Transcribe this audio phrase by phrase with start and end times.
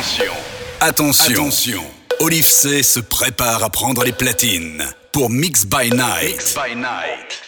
[0.00, 0.32] Attention.
[0.80, 1.34] Attention.
[1.34, 1.84] Attention.
[2.20, 4.82] Olive C se prépare à prendre les platines
[5.12, 6.32] pour Mix by Night.
[6.32, 7.42] Mix by Night.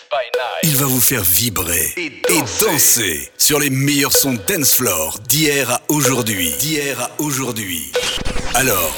[0.62, 5.80] Il va vous faire vibrer et danser, sur les meilleurs sons dance floor d'hier à
[5.88, 6.52] aujourd'hui.
[6.58, 7.90] D'hier à aujourd'hui.
[8.52, 8.94] Alors,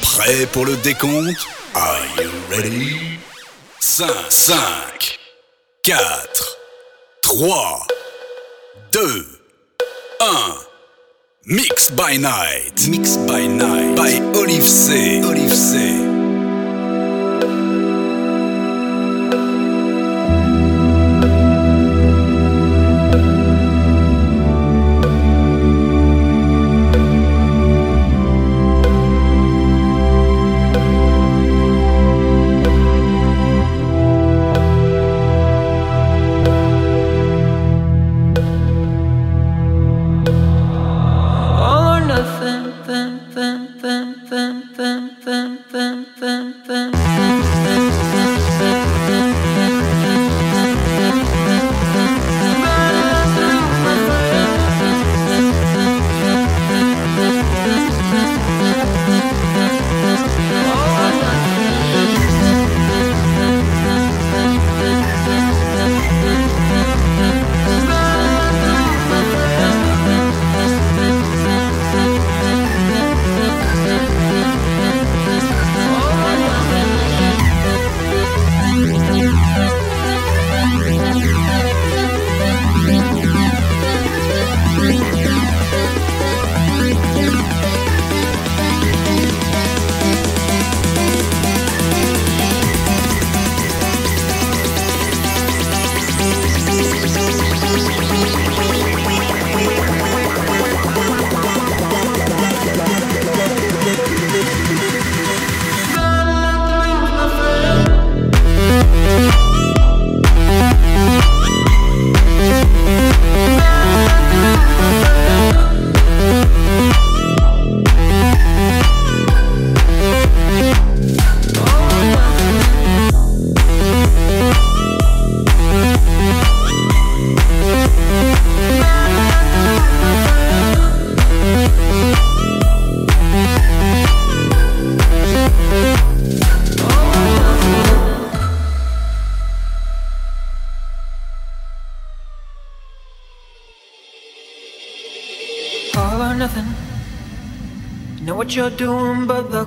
[0.00, 1.48] prêt pour le décompte?
[1.74, 3.18] Are you ready?
[3.80, 5.18] 5, 5,
[5.82, 6.58] 4,
[7.22, 7.86] 3,
[8.92, 9.40] 2,
[10.20, 10.26] 1.
[11.46, 12.88] Mix by Night.
[12.88, 13.94] Mix by Night.
[13.96, 15.22] By Oliv'C.
[15.24, 16.13] Olive C.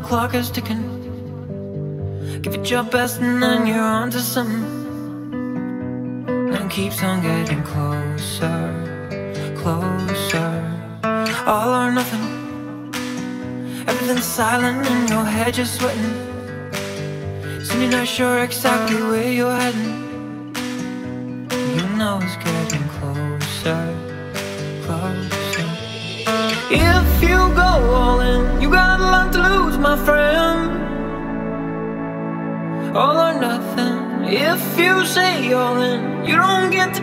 [0.08, 0.82] clock is ticking.
[2.42, 4.57] Give it your best, and then you're on to something.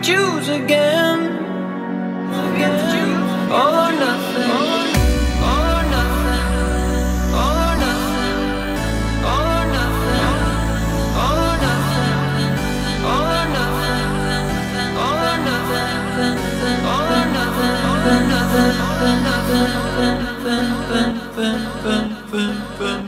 [0.05, 1.19] Choose again.
[2.29, 3.51] again.
[3.51, 4.75] All or nothing.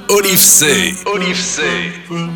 [0.09, 1.05] Oliv'C.
[1.05, 2.26] Olive C.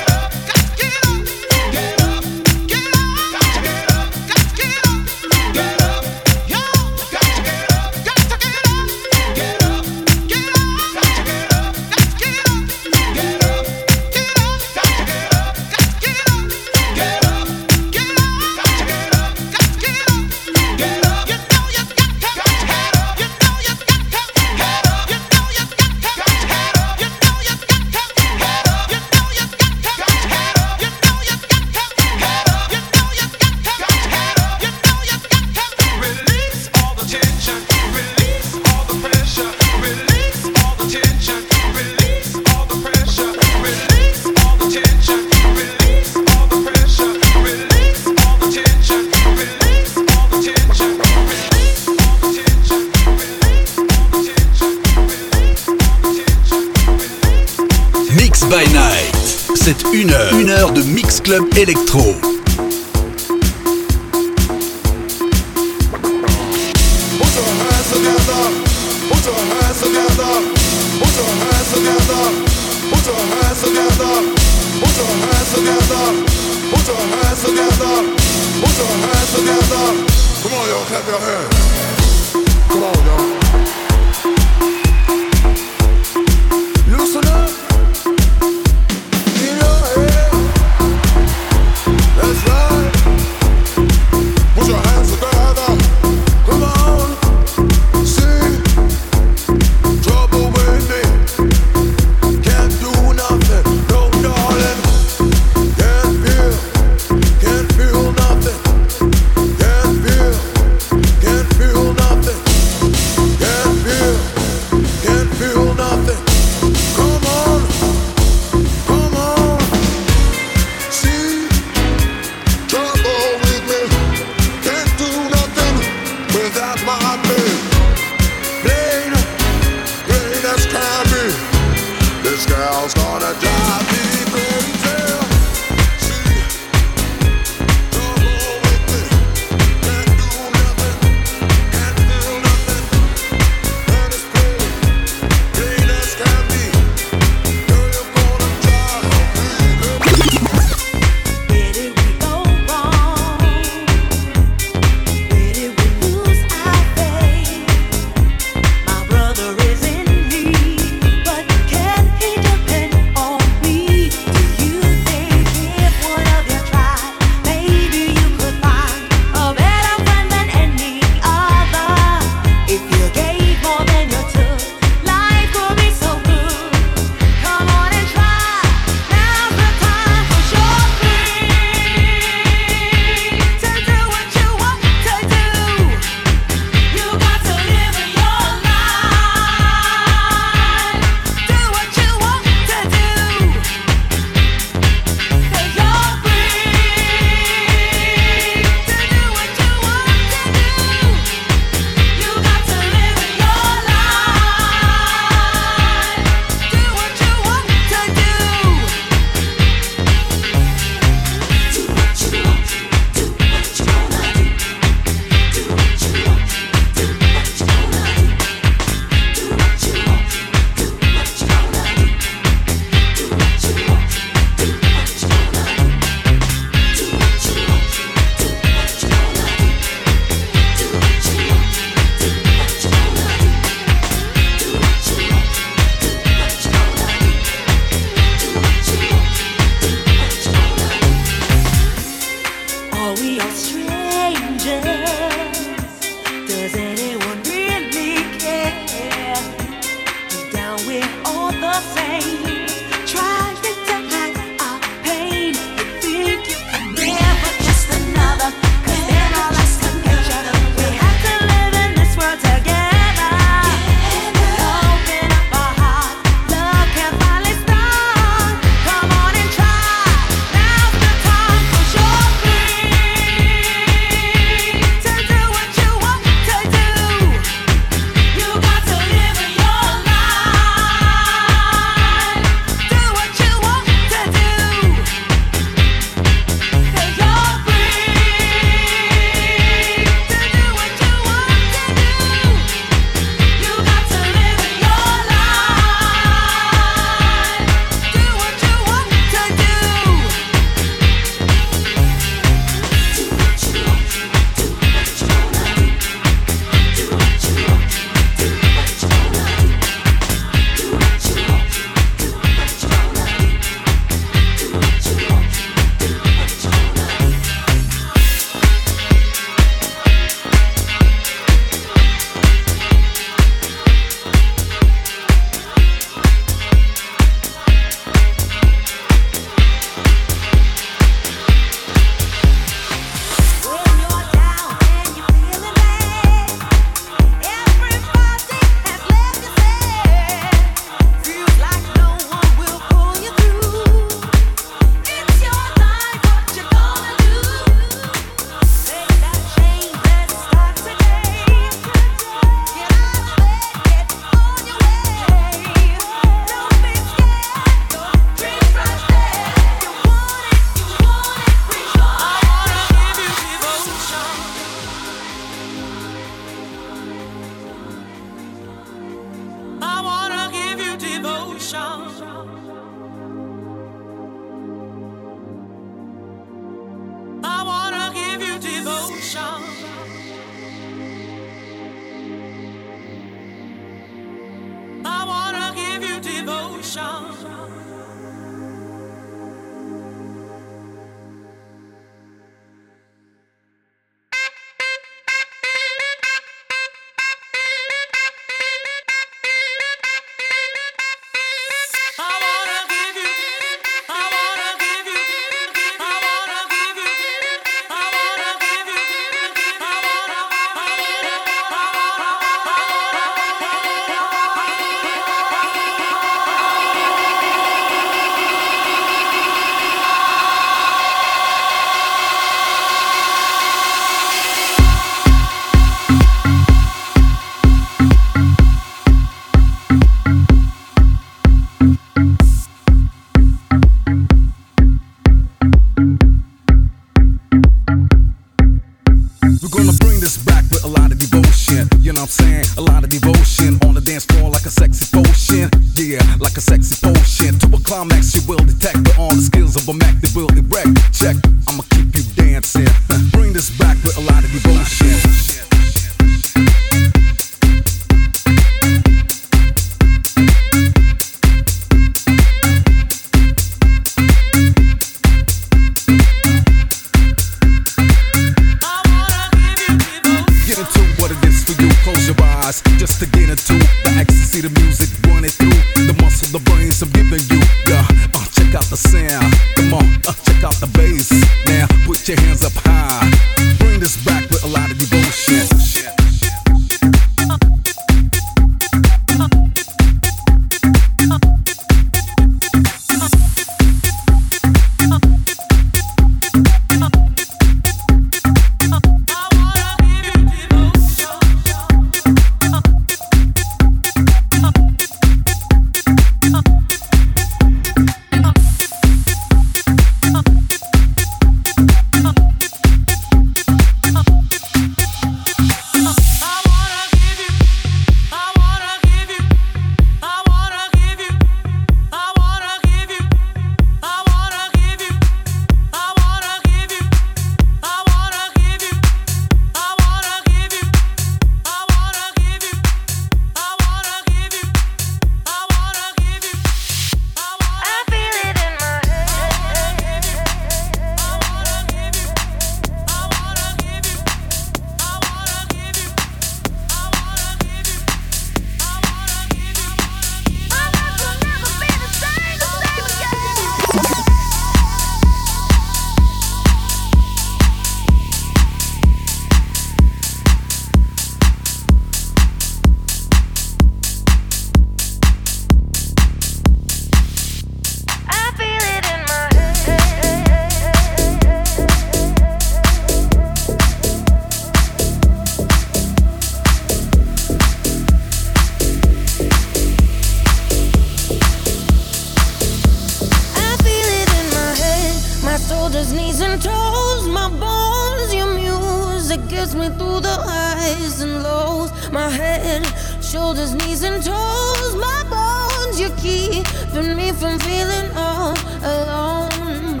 [589.52, 591.90] gets me through the highs and lows.
[592.10, 592.82] My head,
[593.22, 594.94] shoulders, knees, and toes.
[594.96, 600.00] My bones, you're keeping me from feeling all alone.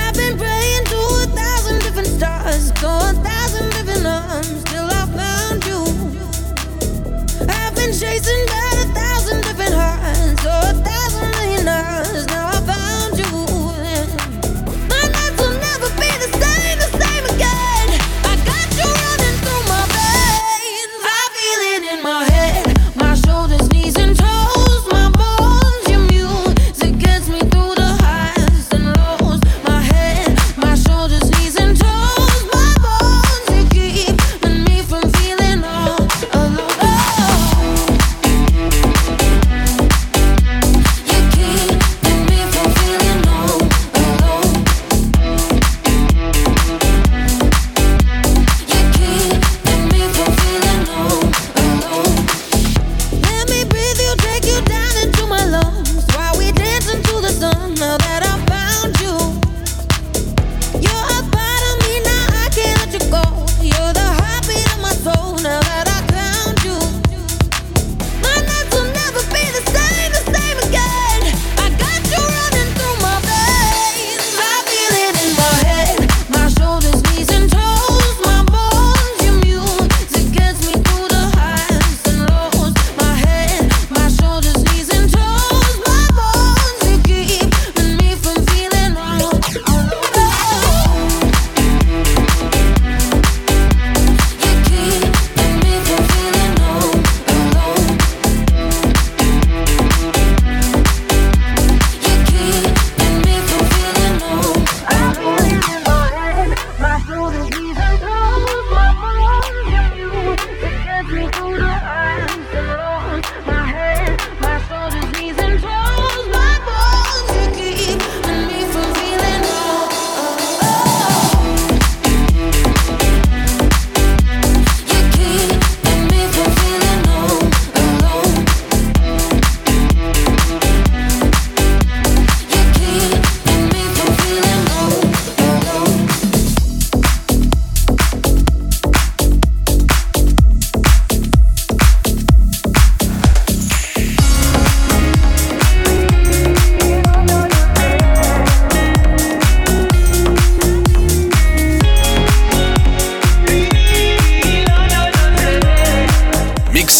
[0.00, 5.04] I've been praying to a thousand different stars, to a thousand different arms, till I
[5.20, 5.82] found you.
[7.58, 10.95] I've been chasing by a thousand different hearts, to a thousand.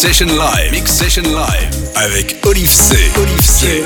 [0.07, 0.71] Session Live.
[0.71, 1.69] Mix Session Live.
[1.95, 2.95] Avec Olive C.
[3.17, 3.83] Olive C.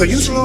[0.00, 0.39] Now you're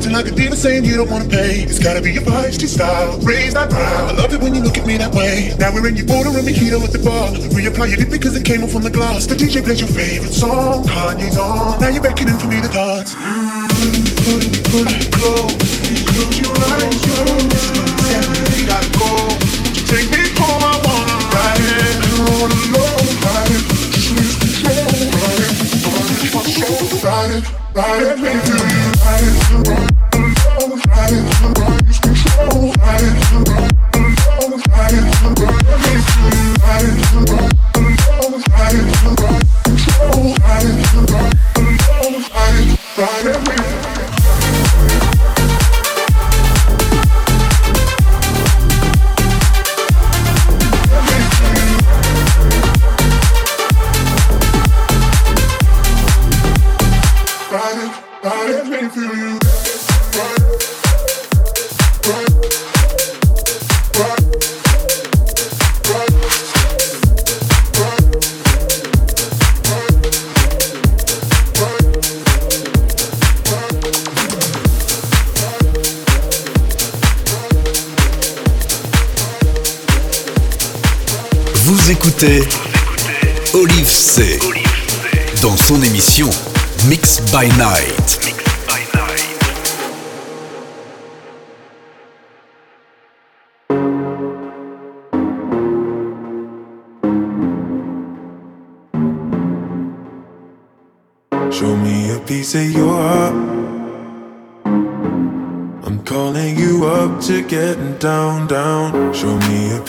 [0.00, 1.60] Acting like a diva saying you don't wanna pay.
[1.60, 4.08] It's gotta be your feisty style, raise that brow.
[4.08, 5.52] I love it when you look at me that way.
[5.58, 7.28] Now we're in your border and mojito at the bar.
[7.52, 9.26] Reapply your lip because it came off on the glass.
[9.26, 11.78] The DJ plays your favorite song, Kanye's on.
[11.84, 13.12] Now you're beckoning for me to dance.
[13.12, 15.52] Put it, put it, put it close.
[16.08, 17.60] Close your eyes, your eyes.
[18.08, 19.36] Definitely gotta go.
[19.84, 22.00] Take me home, I wanna ride it.
[22.24, 23.68] All alone, ride it.
[23.92, 24.80] Just lose control,
[25.12, 25.60] ride it.
[25.92, 26.48] Ride
[26.88, 27.59] it, ride it.
[27.72, 28.10] Right.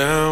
[0.00, 0.29] Down,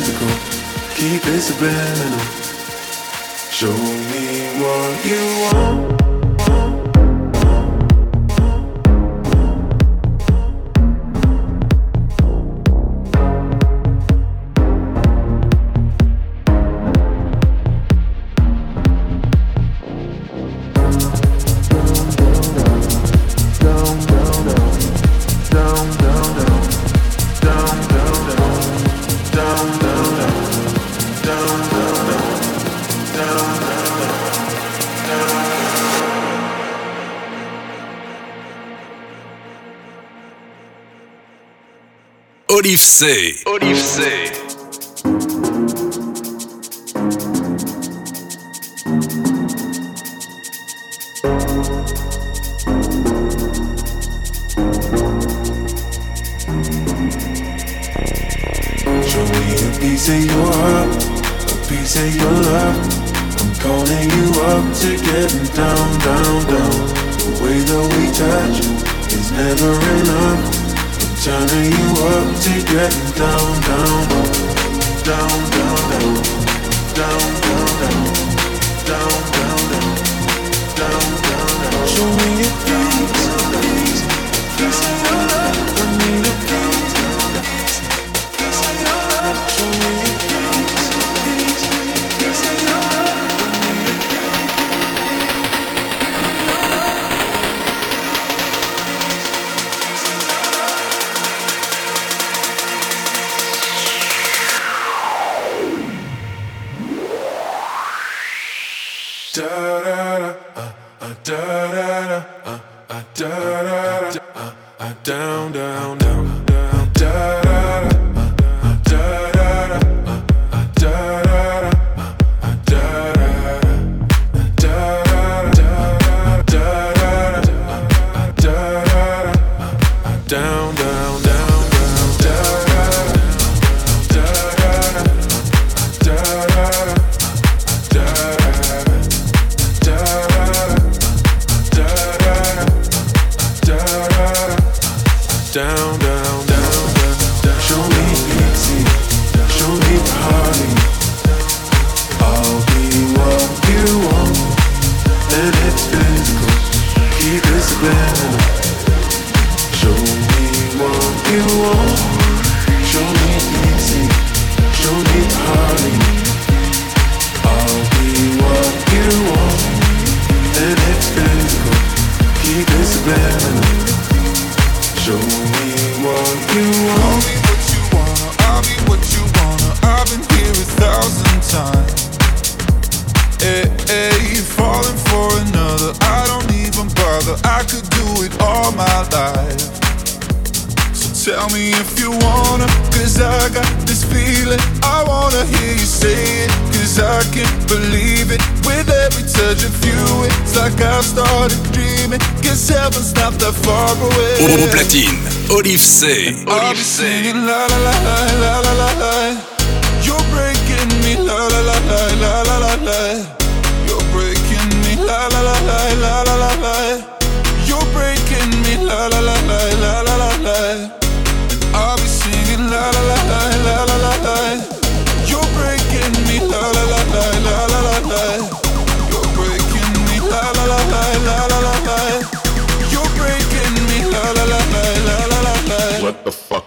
[0.00, 0.28] physical,
[0.94, 2.20] keep it subliminal.
[3.50, 3.76] Show
[4.10, 6.29] me what you want.
[42.70, 43.34] Orifsei.
[43.46, 44.39] Orifsei.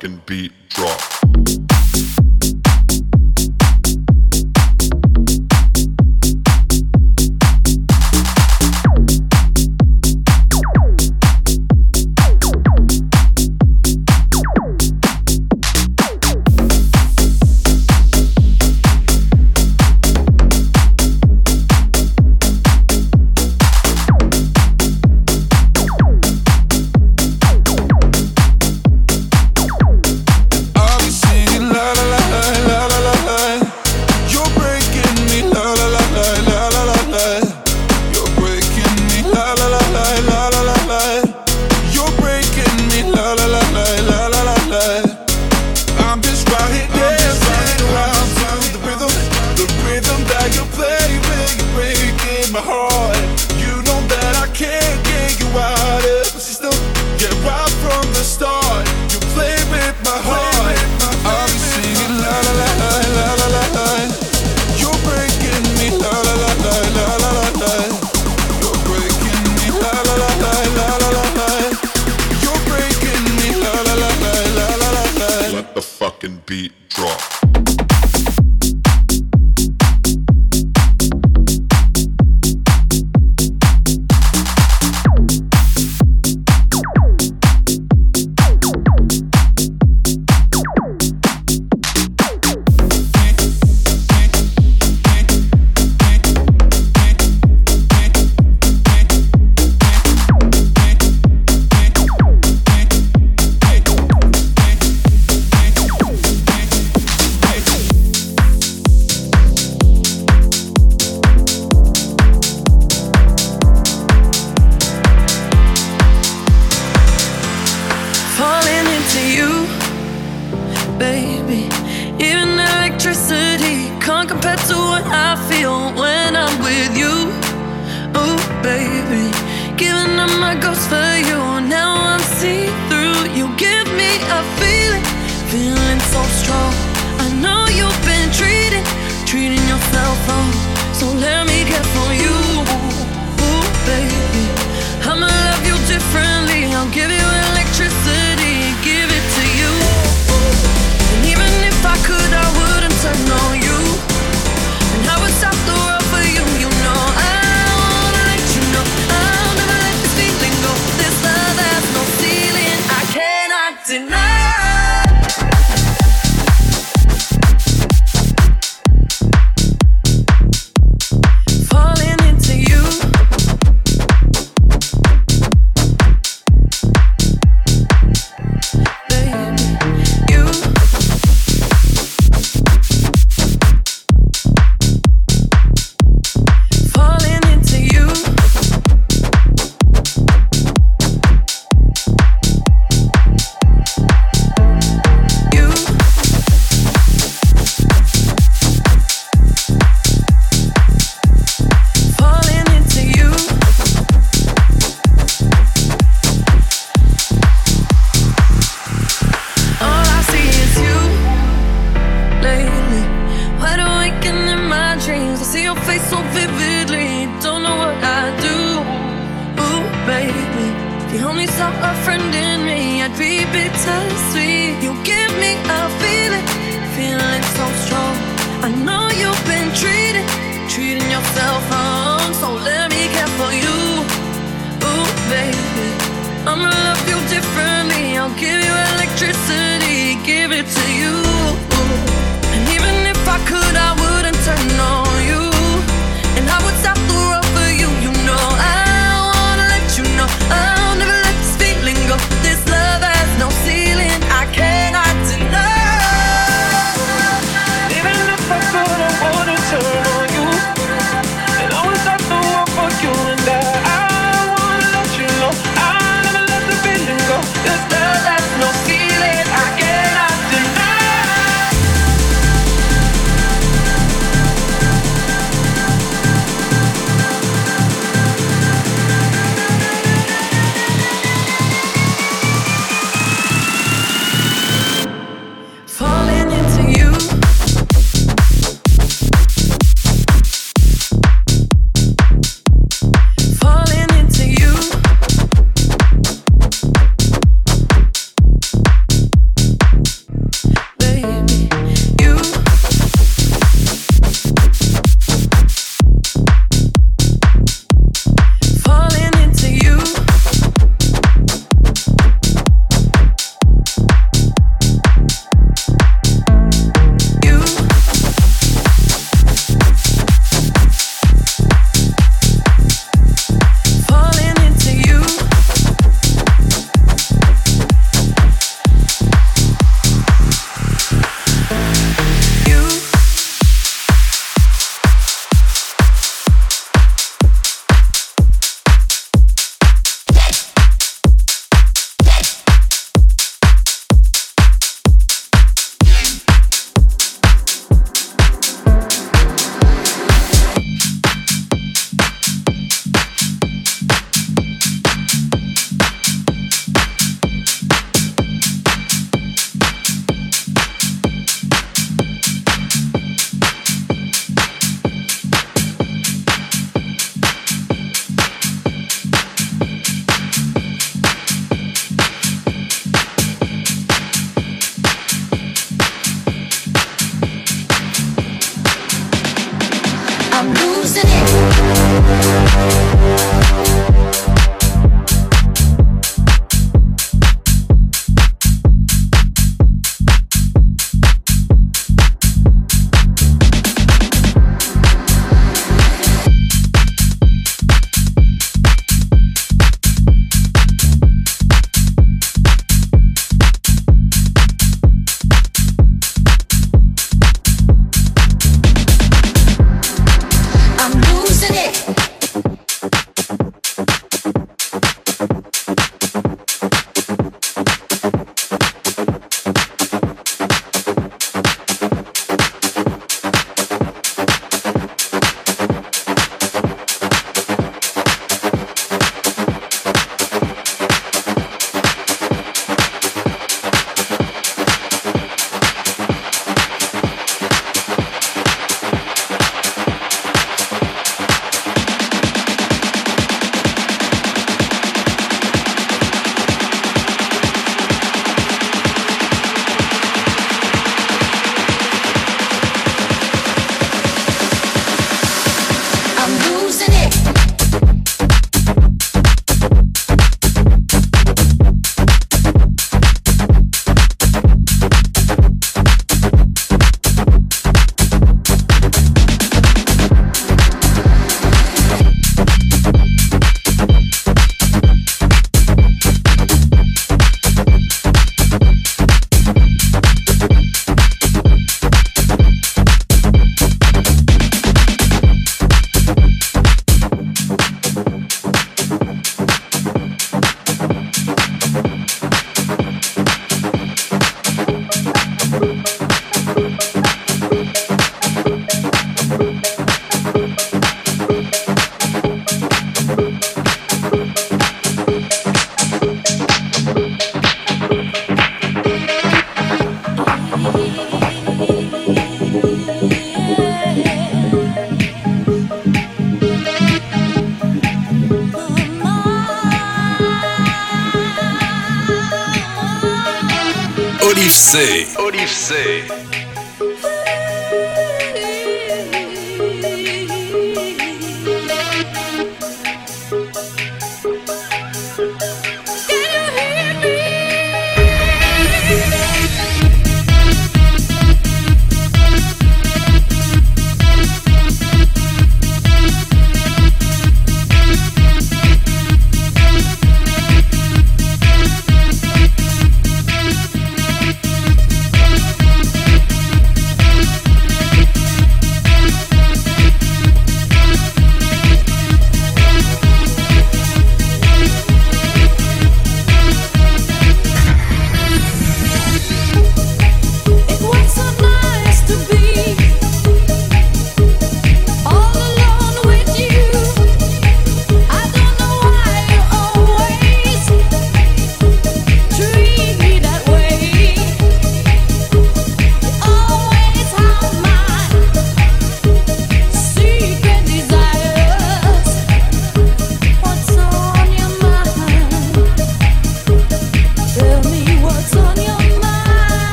[0.00, 1.19] Fucking beat drop.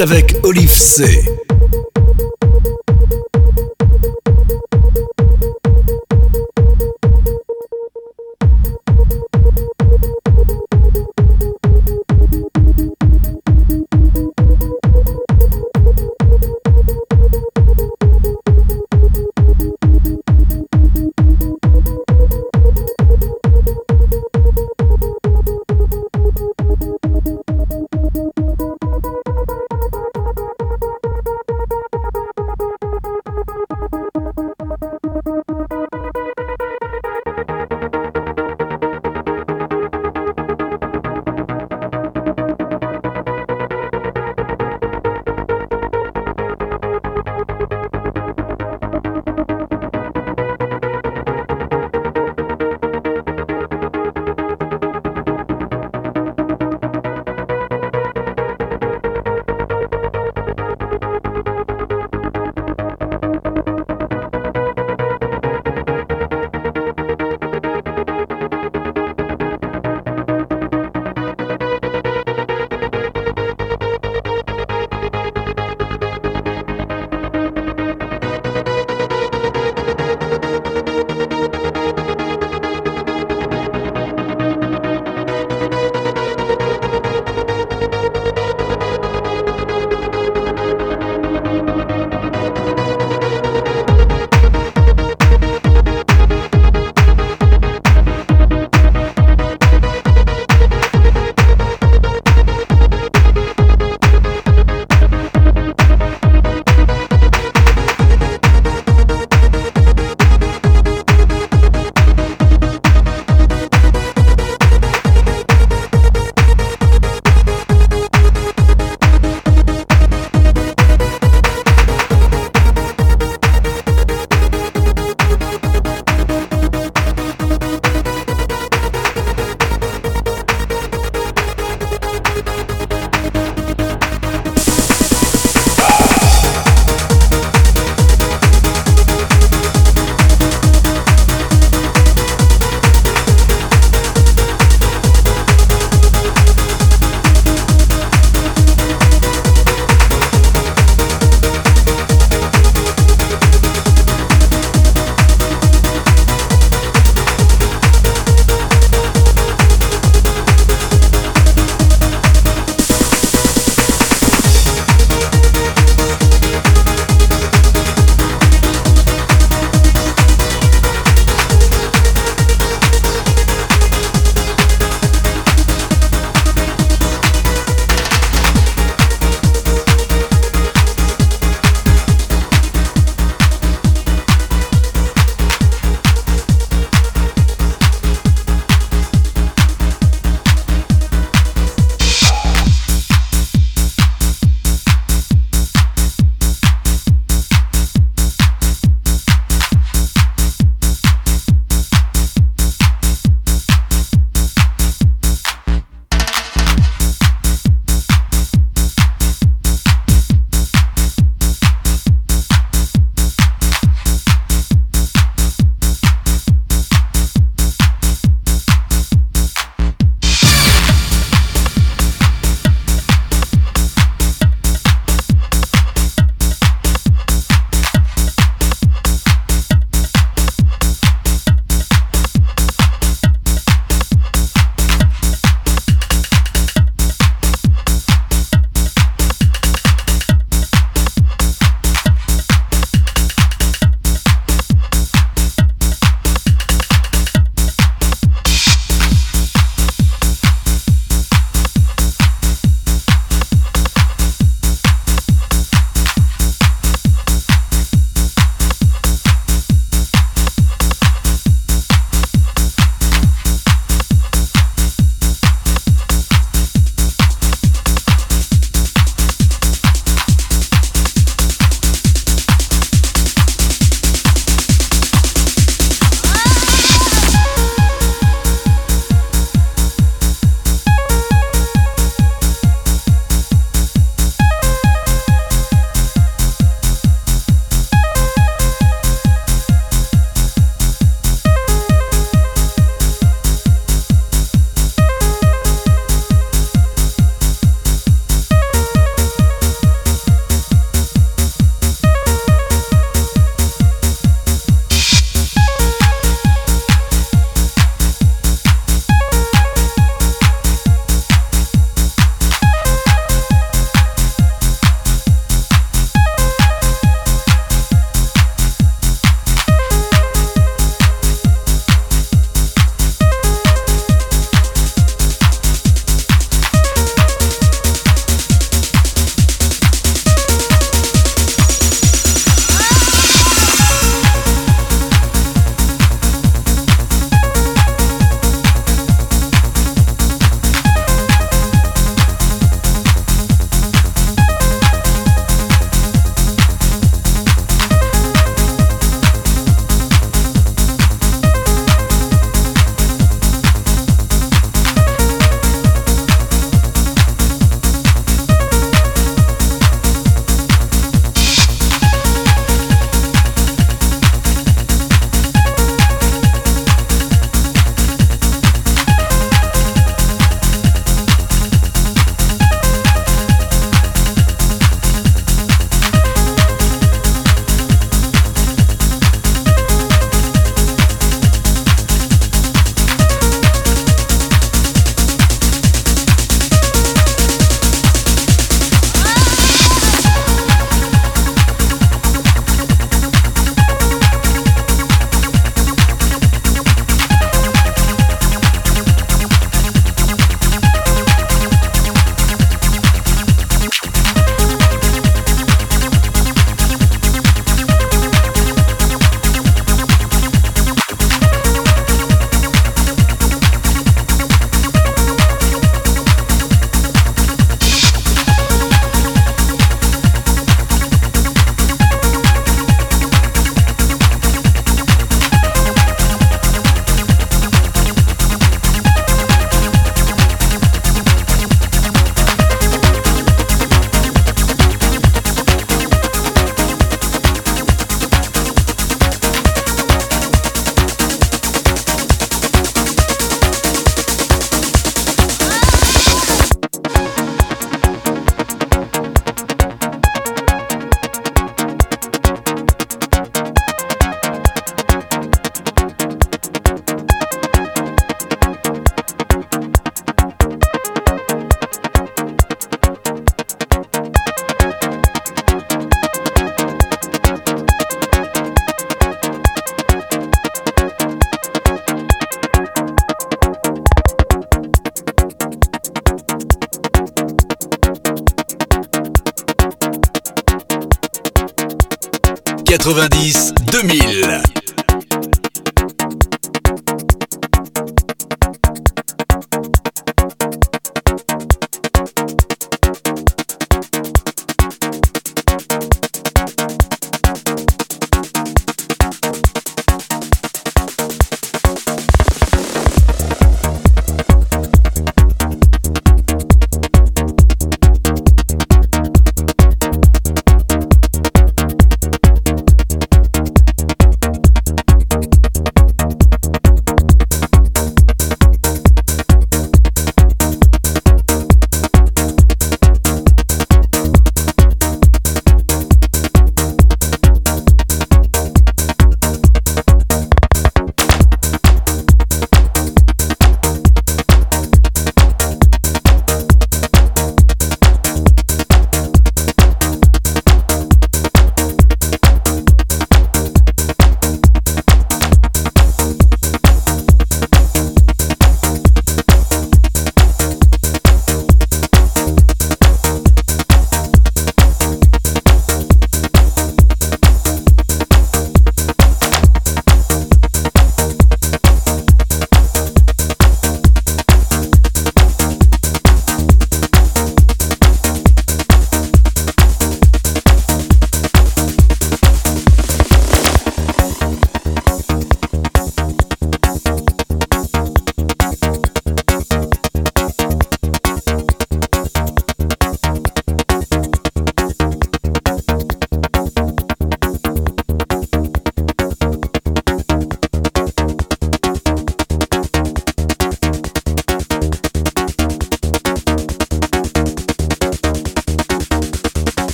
[0.00, 1.35] Avec Olive C.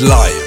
[0.00, 0.45] live.